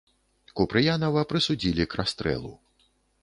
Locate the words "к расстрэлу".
1.91-2.53